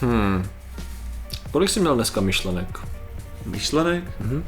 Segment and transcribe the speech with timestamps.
[0.00, 0.48] Hmm.
[1.50, 2.78] Kolik jsi měl dneska myšlenek?
[3.46, 4.04] Myšlenek?
[4.20, 4.44] Mhm.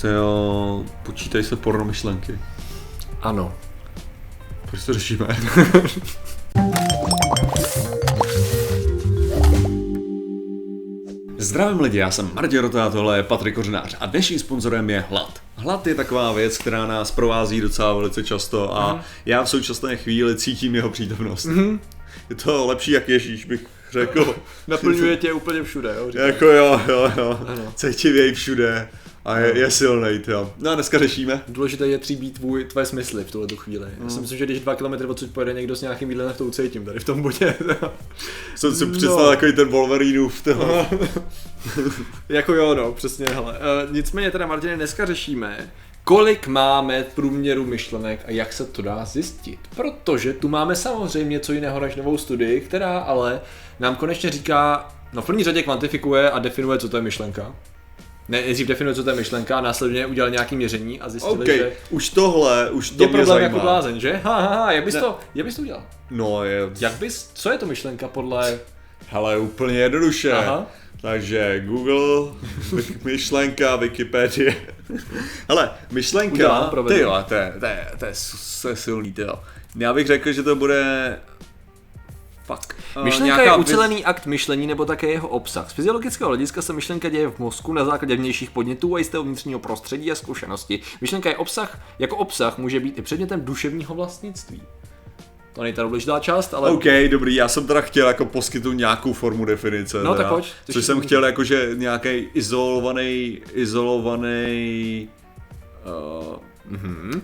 [0.00, 2.38] To jo, počítaj se porno myšlenky.
[3.22, 3.54] Ano.
[4.70, 5.26] Proč to řešíme?
[11.38, 15.40] Zdravím lidi, já jsem Martin Rota, tohle je Patrik Kořenář a dnešním sponzorem je Hlad.
[15.56, 19.00] Hlad je taková věc, která nás provází docela velice často a mm.
[19.26, 21.44] já v současné chvíli cítím jeho přítomnost.
[21.44, 21.80] Mm.
[22.30, 24.34] Je to lepší jak Ježíš, bych řekl.
[24.68, 26.10] Naplňuje tě úplně všude, jo?
[26.10, 26.26] Říkám.
[26.26, 27.40] Jako jo, jo, jo.
[27.74, 28.88] Cítivěj všude.
[29.26, 30.52] A je, je silný, jo.
[30.58, 31.42] No a dneska řešíme.
[31.48, 33.86] Důležité je tříbít tvůj, tvoje smysly v tuhle chvíli.
[33.86, 34.04] Mm.
[34.04, 36.44] Já si myslím, že když dva kilometry odsud pojede někdo s nějakým jídlem, tak to
[36.44, 37.54] ucítím tady v tom bodě.
[38.54, 39.30] Jsem si představil no.
[39.30, 40.86] takový ten Wolverinův toho.
[42.28, 43.52] jako jo, no, přesně, hele.
[43.52, 45.70] Uh, nicméně teda, Martine, dneska řešíme,
[46.08, 49.58] kolik máme v průměru myšlenek a jak se to dá zjistit.
[49.76, 53.40] Protože tu máme samozřejmě něco jiného než novou studii, která ale
[53.80, 57.54] nám konečně říká, no v první řadě kvantifikuje a definuje, co to je myšlenka.
[58.28, 61.58] Ne, nejdřív definuje, co to je myšlenka, a následně udělal nějaké měření a zjistili, okay.
[61.58, 61.72] že...
[61.90, 63.46] už tohle, už to je mě problém zajímá.
[63.46, 64.20] jako blázen, že?
[64.24, 65.82] Ha, ha, ha, jak bys, to, jak bys to udělal?
[66.10, 66.60] No je...
[66.80, 68.58] Jak bys, co je to myšlenka podle...
[69.08, 70.32] Hele, úplně jednoduše.
[70.32, 70.66] Aha.
[71.00, 72.32] Takže Google,
[73.04, 74.56] myšlenka, Wikipedie.
[75.48, 78.14] Hele, myšlenka, ty jo, to je, to je, to je,
[78.62, 79.40] to je silný, ty jo.
[79.76, 81.18] Já bych řekl, že to bude
[82.46, 82.74] Fuck.
[82.96, 85.70] Uh, Myšlenka je ucelený akt myšlení nebo také jeho obsah.
[85.70, 89.58] Z fyziologického hlediska se myšlenka děje v mozku na základě vnějších podnětů a jistého vnitřního
[89.58, 90.80] prostředí a zkušenosti.
[91.00, 94.62] Myšlenka je obsah, jako obsah může být i předmětem duševního vlastnictví.
[95.56, 96.70] To není ta důležitá část, ale...
[96.70, 100.02] OK, dobrý, já jsem teda chtěl jako poskytnout nějakou formu definice.
[100.02, 100.52] No teda, tak pojď.
[100.70, 105.08] Což jsem chtěl jakože nějaký izolovaný, izolovaný...
[105.86, 107.20] Uh, mm-hmm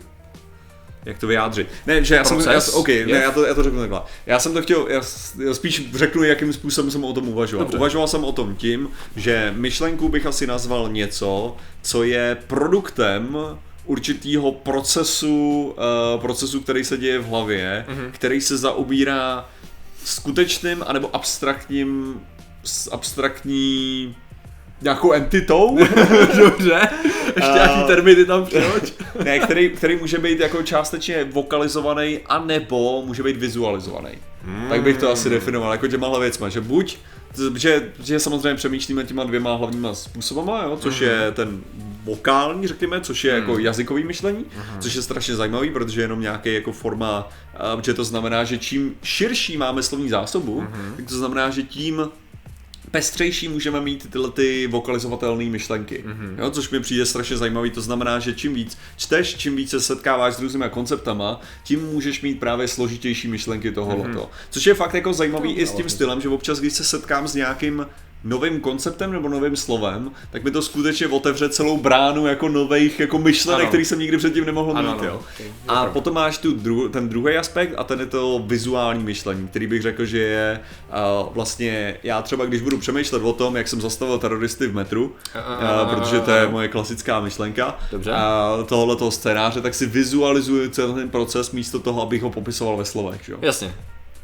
[1.04, 1.68] jak to vyjádřit.
[1.86, 3.06] Ne, že já Proces, jsem, já, OK, je.
[3.06, 4.00] ne, já to, já to řeknu takhle.
[4.26, 5.00] Já jsem to chtěl, já,
[5.44, 7.64] já spíš řeknu, jakým způsobem jsem o tom uvažoval.
[7.64, 7.78] Dobře.
[7.78, 13.38] Uvažoval jsem o tom tím, že myšlenku bych asi nazval něco, co je produktem
[13.86, 15.74] určitého procesu,
[16.14, 18.10] uh, procesu, který se děje v hlavě, mm-hmm.
[18.10, 19.48] který se zaobírá
[20.04, 22.20] skutečným anebo abstraktním,
[22.64, 24.14] s abstraktní
[24.82, 25.78] nějakou entitou.
[26.36, 26.88] Dobře,
[27.36, 28.92] ještě A- nějaký terminy tam přihoď.
[29.24, 34.10] ne, který, který může být jako částečně vokalizovaný, anebo může být vizualizovaný.
[34.44, 34.68] Hmm.
[34.68, 36.96] Tak bych to asi definoval, jako těma věcma, že buď,
[37.56, 41.62] že, že samozřejmě přemýšlíme těma dvěma hlavníma způsobama, jo, což je ten
[42.04, 44.44] vokální, řekněme, což je jako jazykový myšlení,
[44.80, 48.58] což je strašně zajímavý, protože je jenom nějaký jako forma, a, že to znamená, že
[48.58, 52.08] čím širší máme slovní zásobu, tak to znamená, že tím
[52.90, 56.04] pestřejší můžeme mít tyhle ty vokalizovatelné myšlenky.
[56.06, 56.38] Mm-hmm.
[56.38, 59.80] Jo, což mi přijde strašně zajímavý, to znamená, že čím víc čteš, čím víc se
[59.80, 64.02] setkáváš s různými konceptama, tím můžeš mít právě složitější myšlenky tohoto.
[64.08, 64.28] Mm-hmm.
[64.50, 66.84] Což je fakt jako zajímavý No, i s tím to- stylem, že občas, když se
[66.84, 67.86] setkám s nějakým
[68.24, 73.18] novým konceptem nebo novým slovem, tak mi to skutečně otevře celou bránu jako nových jako
[73.18, 73.68] myšlenek, Ano.
[73.68, 75.00] který jsem nikdy předtím nemohl Ano, mít.
[75.00, 75.04] ano.
[75.08, 75.20] Jo.
[75.68, 79.66] A potom máš tu dru- ten druhý aspekt a ten je to vizuální myšlení, který
[79.66, 80.60] bych řekl, že je
[81.22, 85.12] uh, vlastně, já třeba když budu přemýšlet o tom, jak jsem zastavil teroristy v metru,
[85.34, 88.10] a, uh, protože to je moje klasická myšlenka Dobře.
[88.12, 92.76] uh, tohohle toho scénáře, tak si vizualizuju celý ten proces místo toho, abych ho popisoval
[92.76, 93.28] ve slovech.
[93.28, 93.38] Jo.
[93.42, 93.74] Jasně.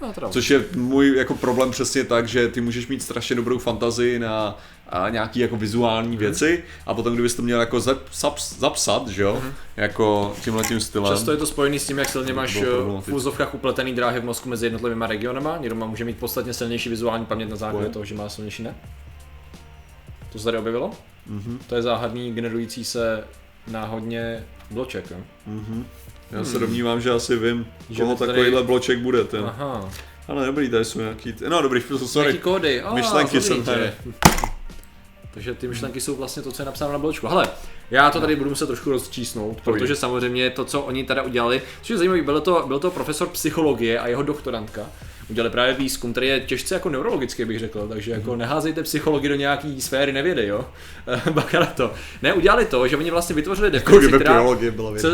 [0.00, 0.28] No.
[0.30, 4.58] Což je můj jako problém přesně tak, že ty můžeš mít strašně dobrou fantazii na
[4.88, 6.18] a nějaký jako vizuální Mhm.
[6.18, 9.42] věci a potom kdybys to měl jako zap, zaps, zapsat, že jo,
[9.76, 11.12] jako tímhle tím stylem.
[11.12, 12.64] Často je to spojený s tím, jak silně máš eh,
[13.00, 15.58] v úzovkách upletený dráhy v mozku mezi jednotlivými regionama.
[15.60, 18.74] Někdo má, může mít podstatně silnější vizuální paměť na základě toho, že má silnější ne.
[20.32, 20.90] To se tady objevilo?
[21.26, 21.58] Mhm.
[21.66, 23.24] To je záhadný generující se
[23.66, 25.10] náhodně bloček.
[25.10, 25.16] Jo?
[25.46, 25.86] Mhm.
[26.32, 29.44] Já se domnívám, že asi vím, Že koho to tady- takovýhle bloček bude ten.
[29.44, 29.88] Aha.
[30.28, 32.34] Ale dobrý, tady jsou nějaký, t- no dobrý, sorry.
[32.38, 32.82] kódy?
[32.82, 33.92] Oh, Myšlenky jsem tady.
[35.34, 37.26] Takže ty myšlenky jsou vlastně to, co je napsáno na bločku.
[37.26, 37.48] Hele,
[37.90, 41.90] já to tady budu muset trošku rozčísnout, protože samozřejmě to, co oni tady udělali, což
[41.90, 44.80] je zajímavé, byl to, byl to profesor psychologie a jeho doktorantka.
[45.30, 49.34] Udělali právě výzkum, který je těžce jako neurologický, bych řekl, takže jako neházejte psychologii do
[49.34, 50.66] nějaký sféry nevědy, jo.
[51.30, 51.92] Bacha na to.
[52.22, 54.44] Ne, udělali to, že oni vlastně vytvořili Jako definici, která,
[55.00, 55.08] co,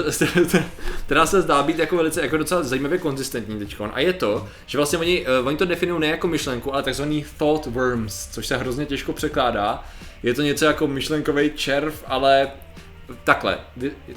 [1.06, 3.90] která se zdá být jako velice jako docela zajímavě konzistentní teďkon.
[3.94, 7.26] A je to, že vlastně oni, uh, oni to definují ne jako myšlenku, ale takzvaný
[7.38, 9.84] thought worms, což se hrozně těžko překládá.
[10.22, 12.50] Je to něco jako myšlenkový červ, ale
[13.24, 13.58] takhle.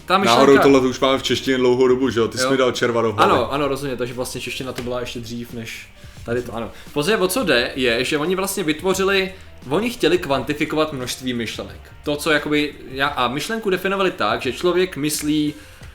[0.06, 0.26] Ta myšlenka...
[0.26, 2.28] Náhodou tohle to už máme v češtině dlouhou dobu, že jo?
[2.28, 2.52] Ty jsi Jo.
[2.52, 3.32] mi dal červa do hlavy.
[3.32, 5.90] Ano, ano, rozumím, takže vlastně čeština to byla ještě dřív než
[6.26, 6.72] tady to, ano.
[6.86, 9.34] V podstatě o co jde, je, že oni vlastně vytvořili,
[9.70, 11.80] oni chtěli kvantifikovat množství myšlenek.
[12.04, 15.54] To, co jakoby, já, a myšlenku definovali tak, že člověk myslí,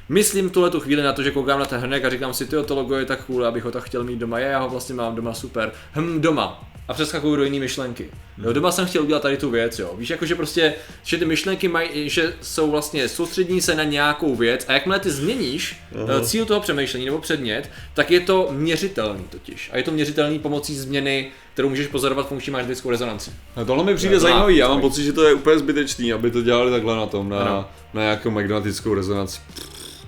[0.09, 2.75] myslím tuhle tu chvíli na to, že koukám na ten hrnek a říkám si, to
[2.75, 5.35] logo je tak cool, abych ho tak chtěl mít doma, já ho vlastně mám doma
[5.35, 5.73] super.
[5.97, 6.72] Hm, doma.
[6.89, 8.11] A přeskakuju do jiné myšlenky.
[8.45, 9.95] Jo, doma jsem chtěl udělat tady tu věc, jo.
[9.99, 14.65] Víš, jakože prostě, že ty myšlenky mají, že jsou vlastně soustřední se na nějakou věc
[14.69, 15.77] a jakmile ty změníš
[16.19, 19.71] uh, cíl toho přemýšlení nebo předmět, tak je to měřitelný totiž.
[19.73, 23.31] A je to měřitelný pomocí změny, kterou můžeš pozorovat funkční magnetickou rezonanci.
[23.57, 26.31] No tohle mi přijde má- zajímavý, já mám pocit, že to je úplně zbytečný, aby
[26.31, 27.69] to dělali takhle na tom, na, Ano.
[27.95, 29.41] na nějakou magnetickou rezonanci.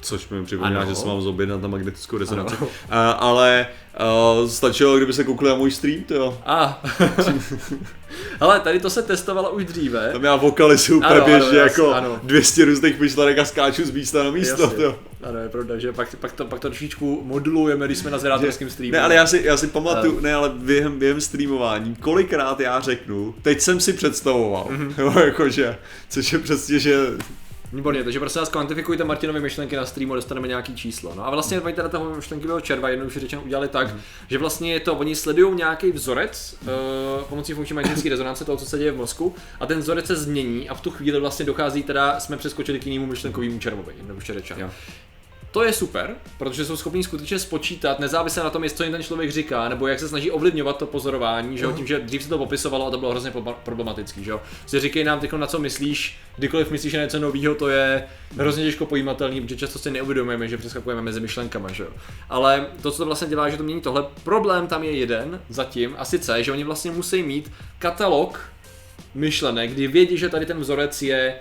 [0.05, 0.89] Což mi připomíná, Ano.
[0.91, 2.55] že se mám zobjednat na magnetickou rezonanci.
[2.61, 2.69] Ano.
[2.91, 3.67] A, ale
[4.43, 6.39] uh, stačilo, kdyby se koukli na můj stream, to jo.
[6.47, 6.83] A,
[8.41, 10.11] ale tady to se testovalo už dříve.
[10.13, 12.19] Tam já vokalizuju úplně Ano, ano, běžně jasně, jako ano.
[12.23, 14.77] 200 různých myšlenek a skáču z místa na místo, Jasně.
[14.77, 14.99] to jo.
[15.23, 18.71] Ano, je pravda, že pak, pak, to, pak to trošičku modulujeme, když jsme na zvědátorském
[18.71, 18.93] streamu.
[18.93, 20.23] Ne, ale já si, já si pamatuju, Eh.
[20.23, 24.95] ne, ale během, během streamování, kolikrát já řeknu, teď jsem si představoval, Mhm.
[24.99, 25.77] jo, jakože,
[26.09, 26.99] což je přesně, že
[27.75, 31.13] Výborně, takže prosím vás kvantifikujte Martinovy myšlenky na streamu, dostaneme nějaký číslo.
[31.17, 34.01] No a vlastně oni teda toho myšlenky bylo červa, jednoduše řečeno udělali tak, Mhm.
[34.29, 36.69] že vlastně je to, oni sledují nějaký vzorec uh,
[37.25, 40.69] pomocí funkční magnetické rezonance toho, co se děje v mozku, a ten vzorec se změní
[40.69, 44.71] a v tu chvíli vlastně dochází teda, jsme přeskočili k jinému myšlenkovému červovi, jednoduše řečeno.
[45.55, 49.03] To je super, protože jsou schopní skutečně spočítat, nezávisle na tom, jestli co jim ten
[49.03, 52.29] člověk říká, nebo jak se snaží ovlivňovat to pozorování, že jo, tím, že dřív se
[52.29, 54.41] to popisovalo a to bylo hrozně problematický, že jo.
[54.67, 58.05] Si říkej nám teď na co myslíš, kdykoliv myslíš na něco nového, to je
[58.37, 61.91] hrozně těžko pojímatelný, protože často si neuvědomujeme, že přeskakujeme mezi myšlenkami, že jo.
[62.29, 65.95] Ale to, co to vlastně dělá, že to mění tohle, problém tam je jeden zatím,
[65.99, 68.41] a sice, že oni vlastně musí mít katalog
[69.15, 71.35] myšlenek, kdy vědí, že tady ten vzorec je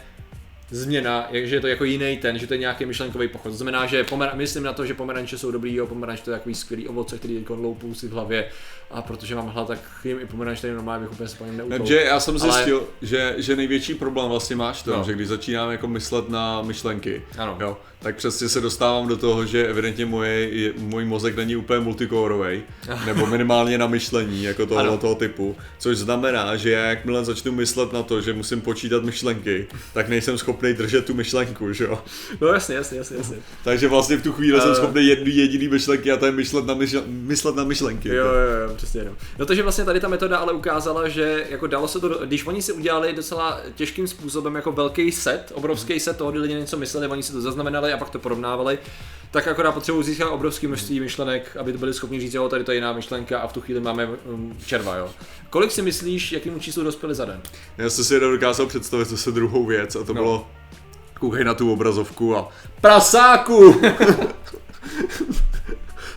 [0.73, 3.49] změna, že je to jako jiný ten, že to je nějaký myšlenkový pochod.
[3.49, 6.37] To znamená, že pomer, myslím na to, že pomeranče jsou dobrý, jo, pomeranč to je
[6.37, 8.45] takový skvělý ovoce, který jako loupou si v hlavě
[8.91, 11.77] a protože mám hlad, tak jim i pomeranč tady normálně bych úplně něm neutol.
[11.77, 15.03] Takže já jsem Ale- zjistil, že, že největší problém vlastně máš v tom, No.
[15.03, 17.57] že když začínám jako myslet na myšlenky, Ano.
[17.59, 21.79] jo, tak přesně se dostávám do toho, že evidentně moje, je, můj mozek není úplně
[21.79, 22.61] multikórovej,
[23.05, 24.97] nebo minimálně na myšlení, jako toho, Ano.
[24.97, 29.67] toho typu, což znamená, že já jakmile začnu myslet na to, že musím počítat myšlenky,
[29.93, 32.03] tak nejsem schopný držet tu myšlenku, že jo.
[32.41, 33.37] No jasně, jasně, jasně, jasně.
[33.63, 34.75] Takže vlastně v tu chvíli jsem Eh.
[34.75, 38.09] schopný jedný jediný myšlenky a to je myslet na, myšl- myslet na myšlenky.
[38.09, 39.11] Jo, jo, jo, přesně no.
[39.39, 42.61] No takže vlastně tady ta metoda ale ukázala, že jako dalo se to, když oni
[42.61, 47.07] si udělali docela těžkým způsobem jako velký set, obrovský set toho, kdy lidi něco mysleli,
[47.07, 48.79] oni si to zaznamenali a pak to porovnávali,
[49.31, 52.71] tak akorát potřebují získat obrovské množství myšlenek, aby to byli schopni říct, jo, tady to
[52.71, 55.09] je jiná myšlenka a v tu chvíli máme um, červa, jo.
[55.49, 57.41] Kolik si myslíš, jakým číslu dospěli za den?
[57.77, 60.21] Já jsem si dokázal představit zase druhou věc a to No.
[60.21, 60.47] bylo
[61.19, 62.49] koukej na tu obrazovku a
[62.81, 63.81] prasáku!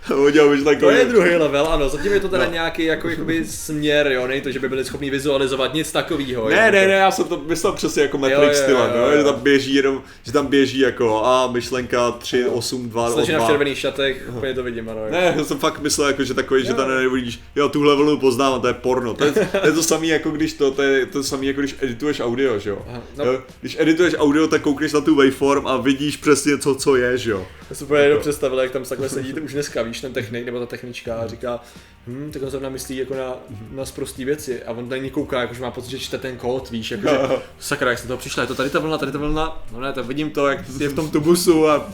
[0.26, 0.80] Udělal myšlenku.
[0.80, 2.52] To je druhý level, ano, zatím je to teda No.
[2.52, 6.48] nějaký jako jakoby směr, jo, není to, že by byli schopni vizualizovat nic takového.
[6.48, 9.18] Ne, ne, ne, já jsem to myslel přesně jako Matrix jo, stylem, jo, no, jo.
[9.18, 13.40] že tam běží jenom, že tam běží jako a myšlenka 3, 8, 2, Slečna v
[13.40, 13.48] 2.
[13.48, 15.00] červených šatech, úplně to vidím, ano.
[15.00, 15.06] jo.
[15.10, 16.76] Ne, já jsem fakt myslel, jako, že takový, že Jo.
[16.76, 19.14] tam nevidíš, jo, tuhle vlnu poznávám, to je porno.
[19.14, 21.76] To je to, je to samé, jako když to, to je to samé, jako když
[21.80, 22.78] edituješ audio, že jo.
[22.88, 23.24] Aha, no.
[23.24, 27.18] Jo, Když edituješ audio, tak koukneš na tu waveform a vidíš přesně co, co je,
[27.18, 27.46] že jo.
[27.70, 30.60] Já si úplně jenom představil, jak tam takhle sedíte už dneska, víš, ten technik nebo
[30.60, 31.60] ta technička a říká,
[32.06, 33.34] hm, tak on zrovna myslí jako na,
[33.70, 34.62] na sprostý věci.
[34.62, 37.90] A on na ní kouká, jakože má pocit, že čte ten kód, víš, jakože, sakra,
[37.90, 40.06] jak jste toho přišla, je to tady ta vlna, tady ta vlna, no ne, tak
[40.06, 41.92] vidím to, jak je v tom tubusu a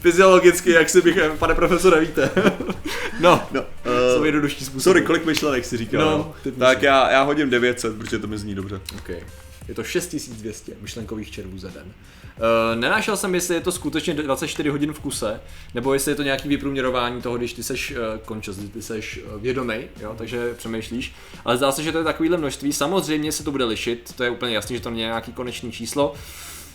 [0.00, 2.30] fyziologicky, jak si bych, pane profesore, víte.
[3.20, 3.64] no, No,
[4.12, 4.82] jsou uh, jednodušší způsoby.
[4.82, 6.00] sorry, kolik myšlenek si říkal?
[6.00, 8.80] No, No, tak já, já hodím 900, protože to mi zní dobře.
[8.98, 9.20] Okay.
[9.68, 11.84] Je to 6200 myšlenkových červů za den.
[11.84, 15.40] Uh, nenašel jsem, jestli je to skutečně 24 hodin v kuse,
[15.74, 17.96] nebo jestli je to nějaký vyprůměrování toho, když ty seš uh,
[18.28, 21.12] conscious, když ty seš uh, vědomý, jo, takže přemýšlíš.
[21.44, 22.72] Ale zdá se, že to je takovýhle množství.
[22.72, 26.14] Samozřejmě se to bude lišit, to je úplně jasný, že to není nějaký konečný číslo.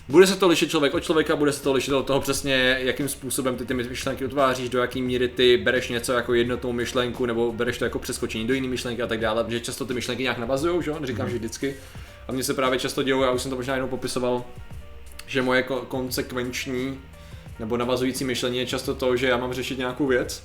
[0.10, 3.10] Bude se to lišit člověk od člověka, bude se to lišit od toho přesně, jakým
[3.10, 7.52] způsobem ty ty myšlenky utváříš, do jaký míry ty bereš něco jako jednotnou myšlenku, nebo
[7.52, 10.38] bereš to jako přeskočení do jiné myšlenky a tak dále, protože často ty myšlenky nějak
[10.38, 11.76] navazují, že jo, neříkám, že vždycky.
[12.28, 14.46] A mně se právě často dělo, já už jsem to možná jenom popisoval,
[15.28, 17.00] že moje ko- konsekvenční
[17.60, 20.44] nebo navazující myšlení je často to, že já mám řešit nějakou věc,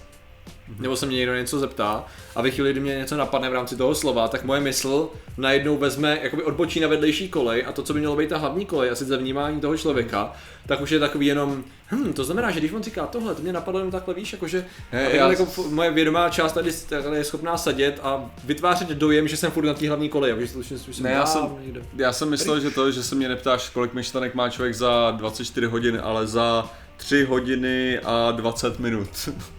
[0.78, 2.04] nebo se mě někdo něco zeptá
[2.36, 5.76] a ve chvíli, kdy mě něco napadne v rámci toho slova, tak moje mysl najednou
[5.76, 8.90] vezme, jakoby odbočí na vedlejší kolej a to, co by mělo být ta hlavní kolej,
[8.90, 10.32] asi za vnímání toho člověka,
[10.66, 13.52] tak už je takový jenom, hm, to znamená, že když on říká tohle, to mě
[13.52, 17.24] napadlo jenom takhle, víš, jakože He, a já- jako moje vědomá část tady, tady je
[17.24, 20.66] schopná sedět a vytvářet dojem, že jsem furt na té hlavní koleji, že to už,
[20.66, 21.82] jsem Ne, já jsem- někde.
[21.96, 25.66] Já jsem myslel, že to, že se mě neptáš, kolik myšlenek má člověk za 24
[25.66, 29.08] hodin, ale za 3 hodiny a 20 minut.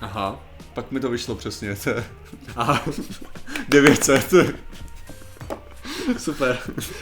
[0.00, 0.40] Aha.
[0.74, 2.04] Pak mi to vyšlo přesně, to je
[2.56, 2.82] Aha.
[3.68, 4.34] 900.
[6.18, 6.58] Super.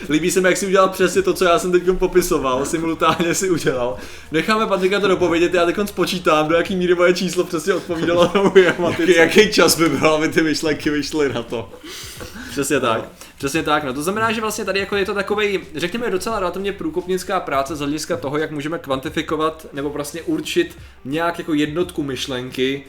[0.08, 3.50] Líbí se mi, jak jsi udělal přesně to, co já jsem teď popisoval, simultánně si
[3.50, 3.96] udělal.
[4.32, 8.52] Necháme Patrika to dopovědět, já teď spočítám, do jaký míry moje číslo přesně odpovídalo tomu
[8.58, 11.72] jaký, jaký čas by byl, aby ty myšlenky vyšly na to.
[12.50, 13.04] Přesně tak.
[13.38, 16.72] Přesně tak, no to znamená, že vlastně tady jako je to takový, řekněme, docela relativně
[16.72, 22.84] průkopnická práce z hlediska toho, jak můžeme kvantifikovat nebo vlastně určit nějak jako jednotku myšlenky,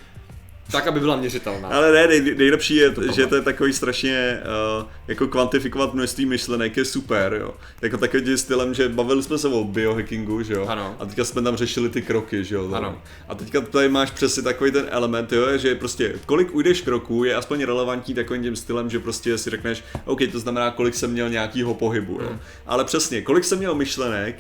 [0.72, 1.70] tak, aby byla měřitelná.
[1.70, 4.40] Ale ne, nej, nejlepší je, to že to je takový strašně,
[4.80, 7.54] uh, jako kvantifikovat množství myšlenek je super, jo.
[7.82, 10.66] Jako takovým stylem, že bavili jsme se o biohackingu, že jo.
[10.68, 10.96] Ano.
[11.00, 12.74] A teďka jsme tam řešili ty kroky, že jo.
[12.74, 13.02] Ano.
[13.28, 17.36] A teďka tady máš přesně takový ten element, jo, že prostě kolik ujdeš kroků je
[17.36, 21.30] aspoň relevantní takovým tím stylem, že prostě si řekneš, OK, to znamená, kolik jsem měl
[21.30, 22.30] nějakýho pohybu, jo.
[22.30, 22.40] Hmm.
[22.68, 24.36] Ale přesně, kolik jsem měl myšlenek,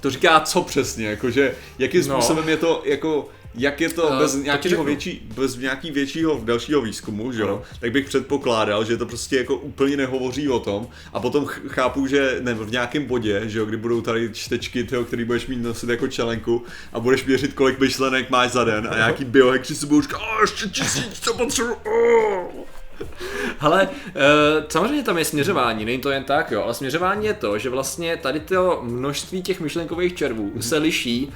[0.00, 2.14] to říká co přesně, jakože jakým no.
[2.14, 2.50] způsobem no.
[2.50, 7.32] je to jako jak je to uh, bez nějakého větší, bez nějaký většího dalšího výzkumu,
[7.32, 10.88] že jo, tak bych předpokládal, že to prostě jako úplně nehovoří o tom.
[11.12, 15.04] A potom chápu, že ne, v nějakém bodě, že jo, kdy budou tady čtečky, tyho,
[15.04, 18.88] který budeš mít nosit jako čelenku a budeš měřit, kolik myšlenek máš za den.
[18.90, 21.76] A nějaký biohackři si budou říkat, a ještě tisíc, co potřebuji,
[23.60, 24.12] Ale uh,
[24.68, 28.16] samozřejmě tam je směřování, není to jen tak, jo, ale směřování je to, že vlastně
[28.16, 30.60] tady to množství těch myšlenkových červů mm-hmm.
[30.60, 31.34] se liší uh,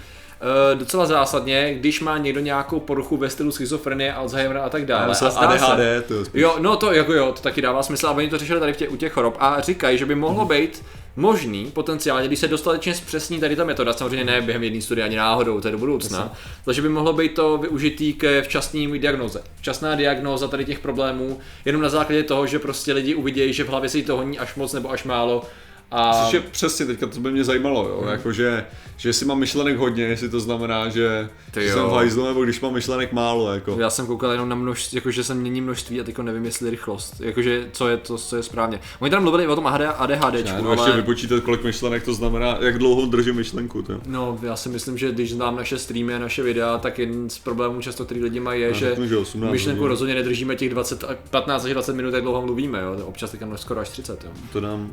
[0.75, 5.15] docela zásadně, když má někdo nějakou poruchu ve stylu schizofrenie, Alzheimer a tak dále.
[5.21, 6.43] A ADHD, se, to spíš.
[6.43, 8.77] Jo, no to jako jo, to taky dává smysl a oni to řešili tady v
[8.77, 10.49] tě, u těch chorob a říkají, že by mohlo hmm.
[10.49, 10.85] být
[11.17, 15.17] možný potenciálně, když se dostatečně zpřesní tady ta metoda, samozřejmě ne během jedné studie ani
[15.17, 16.33] náhodou, to je do budoucna,
[16.65, 19.43] takže by mohlo být to využitý ke včasným diagnoze.
[19.57, 23.69] Včasná diagnóza tady těch problémů, jenom na základě toho, že prostě lidi uvidějí, že v
[23.69, 25.43] hlavě jí to honí až moc nebo až málo
[25.91, 26.25] a...
[26.25, 28.11] Což je přesně, teďka to by mě zajímalo, jo, hmm.
[28.11, 28.67] jako že,
[28.97, 31.29] že jestli mám myšlenek hodně, jestli to znamená, že,
[31.61, 33.77] že jsem v hajzlu, nebo když mám myšlenek málo, jako.
[33.81, 36.71] Já jsem koukal jenom na množství, jako že se mění množství a teď nevím, jestli
[36.71, 38.81] rychlost, jakože co je to, co je správně.
[38.99, 40.77] Oni tam mluvili o tom ADHD, no, ale...
[40.77, 44.01] ještě vypočítat, kolik myšlenek to znamená, jak dlouho držím myšlenku, to.
[44.07, 47.39] No, já si myslím, že když znám naše streamy a naše videa, tak jeden z
[47.39, 49.91] problémů často, který lidi mají, je, že, že myšlenku hodin.
[49.91, 53.05] rozhodně nedržíme těch 20, 15 až 20 minut, jak dlouho mluvíme, jo.
[53.05, 54.25] občas teďka skoro až 30.
[54.25, 54.31] Jo.
[54.53, 54.91] To nám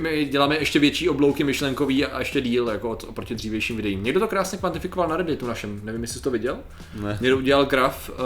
[0.00, 4.04] my děláme ještě větší oblouky myšlenkový a ještě díl jako oproti dřívějším videím.
[4.04, 6.58] Někdo to krásně kvantifikoval na Redditu našem, nevím, jestli jsi to viděl.
[7.02, 7.18] Ne.
[7.20, 8.16] Někdo udělal graf uh,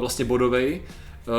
[0.00, 0.80] vlastně bodový,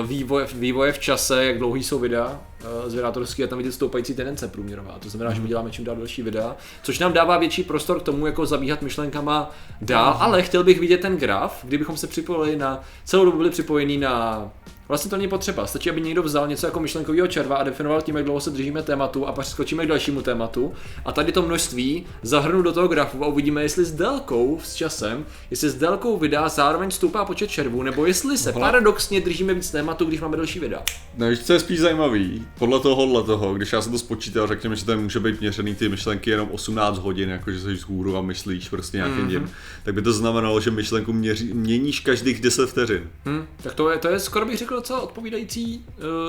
[0.02, 3.72] uh, vývoje, vývoje v čase, jak dlouhý jsou videa uh, z vydátorský a tam vidět
[3.72, 4.98] stoupající tendence průměrová.
[5.00, 5.36] To znamená, mm.
[5.36, 5.50] že my mhm.
[5.50, 9.52] děláme čím dál další videa, což nám dává větší prostor k tomu, jako zabíhat myšlenkama
[9.82, 10.22] dál, mm.
[10.22, 14.50] ale chtěl bych vidět ten graf, kdybychom se připojili na, celou dobu byli připojení na
[14.92, 15.68] Vlastně to není potřeba.
[15.68, 18.84] Stačí, aby někdo vzal něco jako myšlenkového červa a definoval tím, jak dlouho se držíme
[18.84, 20.74] tématu a pak skočíme k dalšímu tématu.
[21.06, 25.26] A tady to množství zahrnu do toho grafu a uvidíme, jestli s délkou, s časem,
[25.52, 28.62] jestli s délkou videa zároveň stoupá počet červů, nebo jestli se Hla.
[28.62, 30.84] paradoxně držíme víc tématu, když máme delší videa.
[31.18, 34.76] No, víš, co je spíš zajímavý, podle tohohle toho, když já jsem to spočítal, řekněme,
[34.76, 38.22] že tam může být měřený ty myšlenky jenom 18 hodin, jakože jsi z hůru a
[38.22, 39.48] myslíš prostě nějakým mm-hmm.
[39.84, 43.10] tak by to znamenalo, že myšlenku měří, měníš každých 10 vteřin.
[43.26, 45.86] Hmm, tak to je, to je skoro bych řekl docela odpovídající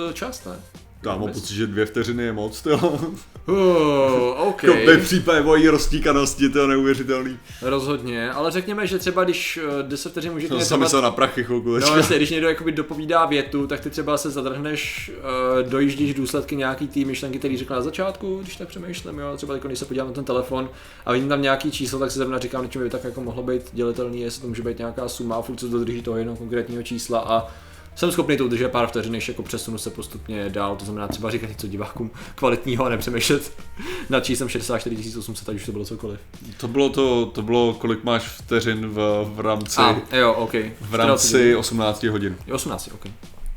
[0.07, 0.57] uh, čas, ne?
[1.05, 3.01] Já mám pocit, že dvě vteřiny je moc, to.
[3.47, 4.71] Oh, okay.
[4.81, 7.39] Jako ve případě mojí roztíkanosti, to je neuvěřitelný.
[7.63, 11.45] Rozhodně, ale řekněme, že třeba když 10 eh, vteřin může To jsem myslel na prachy
[11.45, 11.79] chvilku.
[11.79, 16.57] No, jestli, když někdo jakoby dopovídá větu, tak ty třeba se zadrhneš, uh, dojíždíš důsledky
[16.57, 19.85] nějaký té myšlenky, který řekl na začátku, když tak přemýšlím, jo, třeba jako když se
[19.85, 20.71] podívám na ten telefon
[21.07, 23.63] a vidím tam nějaký číslo, tak se zrovna říkám, čím by tak jako mohlo být
[23.73, 27.49] dělitelný, jestli to může být nějaká suma, furt se dodrží toho jednoho konkrétního čísla a
[27.95, 31.31] jsem schopný to udržet pár vteřin, než jako přesunu se postupně dál, to znamená třeba
[31.31, 33.53] říkat něco divákům kvalitního a nepřemýšlet
[34.09, 36.21] nad číslem 64 800, ať už to bylo cokoliv.
[36.57, 40.73] To bylo to, to bylo, kolik máš vteřin v, v rámci, a, jo, okay.
[40.81, 42.37] v rámci 18 hodin.
[42.53, 43.07] 18, ok.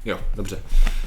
[0.06, 0.64] Jo, dobře.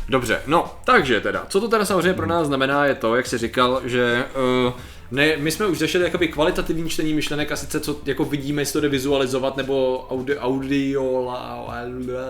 [0.08, 3.38] Dobře, no, takže teda, co to teda samozřejmě pro nás znamená je to, jak jsi
[3.38, 4.24] říkal, že
[4.66, 4.72] uh,
[5.10, 8.72] ne, my jsme už řešili jakoby kvalitativní čtení myšlenek a sice co jako vidíme, jestli
[8.72, 11.34] to jde vizualizovat nebo audio, audio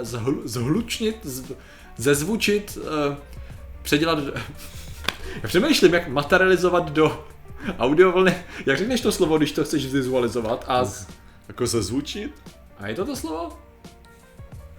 [0.02, 1.52] zhl, zhlučnit, z,
[1.96, 3.14] zezvučit, uh,
[3.82, 4.18] předělat,
[5.42, 7.24] já přemýšlím, jak materializovat do
[7.78, 8.34] audio vlny,
[8.66, 11.06] jak řekneš to slovo, když to chceš vizualizovat a z...
[11.48, 12.32] Jako zezvučit?
[12.78, 13.58] A je to to slovo?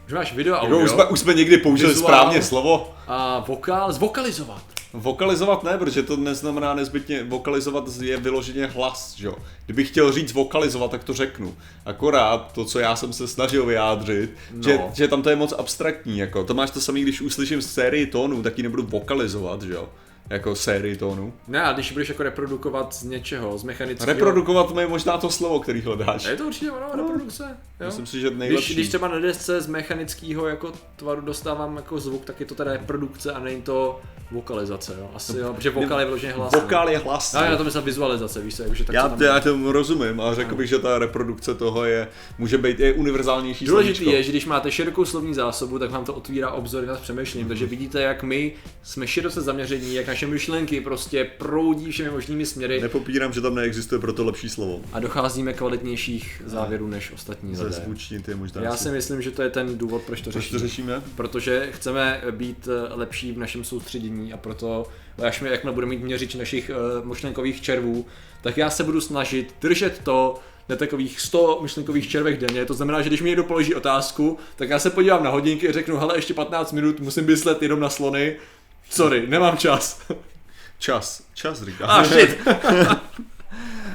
[0.08, 0.80] Že máš video, audio.
[0.80, 2.94] Jako už, jsme, už jsme někdy použili vizuál, správně slovo.
[3.08, 4.79] A vokál, zvokalizovat.
[4.94, 9.36] Vokalizovat ne, protože to neznamená nezbytně, vokalizovat je vyloženě hlas, že jo.
[9.66, 11.56] Kdybych chtěl říct vokalizovat, tak to řeknu.
[11.86, 14.64] Akorát to, co já jsem se snažil vyjádřit, no.
[14.64, 16.44] že, že tam to je moc abstraktní, jako.
[16.44, 19.90] To máš to samé, když uslyším sérii tónů, tak ji nebudu vokalizovat, že jo.
[20.30, 21.34] Jako sérii tónů.
[21.48, 24.14] Ne, a když budeš jako reprodukovat z něčeho, z mechanického...
[24.14, 26.26] Reprodukovat je možná to slovo, který hledáš.
[26.26, 27.44] Je to určitě ono, reprodukce.
[27.80, 27.86] Jo?
[27.86, 28.74] Myslím si, že Když, nejlepší.
[28.74, 32.72] když třeba na desce z mechanického jako tvaru dostávám jako zvuk, tak je to teda
[32.72, 34.00] reprodukce a není to
[34.32, 35.12] vokalizace, jo?
[35.16, 36.54] Asi jo, protože vokál je vyloženě hlas.
[36.54, 37.34] Vokál je hlas.
[37.34, 40.36] No, já to myslím vizualizace, víš co, jakože tak Já, tam já tomu rozumím a
[40.36, 42.08] řekl bych, že ta reprodukce toho je,
[42.38, 46.14] může být je univerzálnější Důležitý je, že když máte širokou slovní zásobu, tak vám to
[46.14, 47.48] otvírá obzory nad přemýšlením.
[47.48, 52.82] Takže vidíte, jak my jsme široce zaměření, jak naše myšlenky prostě proudí všemi možnými směry
[52.82, 54.82] Nepopírám, že tam neexistuje proto lepší slovo.
[54.94, 57.70] a docházíme kvalitnějších závěrů než ostatní lidé.
[57.72, 58.62] zvučnit je možná.
[58.62, 60.60] Já si myslím, že to je ten důvod, proč to Proč řešíme.
[60.60, 61.02] to řešíme?
[61.16, 64.86] Protože chceme být eh, lepší v našem soustředění a proto,
[65.24, 66.72] až my, jakmile budeme mít měřič našich
[67.02, 68.06] uh, myšlenkových červů,
[68.42, 72.66] tak já se budu snažit držet to na takových 100 myšlenkových červech denně.
[72.66, 75.72] To znamená, že když mi někdo položí otázku, tak já se podívám na hodinky a
[75.72, 78.36] řeknu, hele, ještě 15 minut, musím myslet jenom na slony.
[78.90, 80.02] Sorry, nemám čas.
[80.80, 81.24] Čas.
[81.34, 81.86] Čas, říká.
[81.88, 82.38] Ah, shit.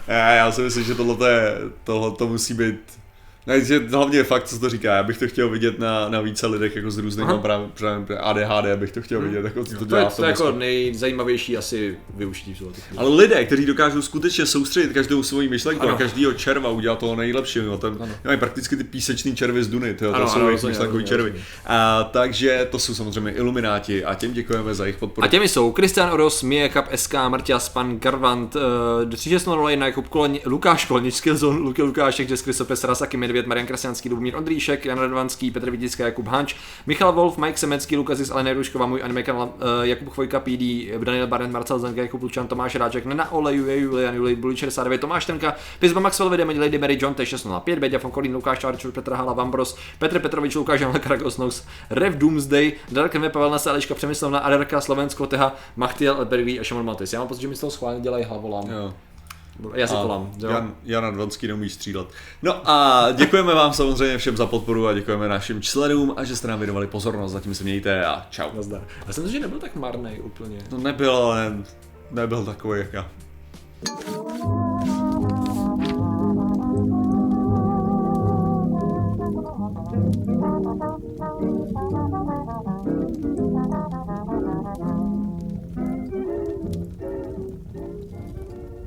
[0.07, 2.99] já, já si myslím, že tohle, je, tohle to musí být
[3.47, 6.77] takže hlavně fakt, co to říká, já bych to chtěl vidět na, na více lidech
[6.77, 7.27] jako s různým
[7.73, 9.29] právě, ADHD, bych to chtěl hmm.
[9.29, 10.01] vidět, jako co to dělá.
[10.01, 12.63] To je, to je jako nejzajímavější asi využití v
[12.97, 17.79] Ale lidé, kteří dokážou skutečně soustředit každou svoji myšlenku a každého červa udělat toho nejlepšího,
[17.79, 18.13] tam ano.
[18.25, 21.35] mají prakticky ty písečný červy z Duny, to ano, jsou myšlenkový červy.
[21.67, 25.25] A, takže to jsou samozřejmě ilumináti a těm děkujeme za jejich podporu.
[25.25, 30.09] A těmi jsou Kristian Oros, Mie Kap, SK, Martias, pan Garvant, eh, uh, 360 Jakub
[30.09, 32.77] Koleň, Lukáš Koleničský, Lukáš, Lukášek, Jess Kristope,
[33.35, 36.55] 9, Marian Krasianský, Lubomír Ondříšek, Jan Radovanský, Petr Vidická, Jakub Hanč,
[36.87, 41.27] Michal Wolf, Mike Semecký, Lukazis, Alena Rušková, můj anime kanál, eh, Jakub Chvojka, PD, Daniel
[41.27, 45.55] Barent, Marcel Zenka, Jakub Lučan, Tomáš Ráček, Nena Olejuje, Julian Julij, Bulí 69, Tomáš Tenka,
[45.79, 50.19] Pizba Maxwell, Vedeme, Lady Mary, John T605, Beďa Fonkolín, Lukáš Čárčur, Petr Hala, Vambros, Petr
[50.19, 56.25] Petrovič, Lukáš Janle Kragosnox, Rev Doomsday, Dark Mepa, Pavel Nasa, Přemyslovna, Aderka, Slovensko, Teha, Machtiel,
[56.25, 57.13] Berví a Šamon Matis.
[57.13, 58.71] Já mám pocit, že mi z toho schválně dělají hlavolám.
[58.71, 58.95] Jo.
[59.75, 60.33] Já si kolám.
[60.39, 62.09] Jan, Jan Advanský neumí střílet.
[62.43, 66.49] No a děkujeme vám samozřejmě všem za podporu a děkujeme našim členům a že jste
[66.49, 67.33] nám věnovali pozornost.
[67.33, 68.49] Zatím se mějte a čau.
[68.57, 68.83] Nazdar.
[69.07, 70.59] Já jsem si, že nebyl tak marný úplně.
[70.71, 71.57] To nebyl, ale
[72.11, 73.11] nebyl takový jak já.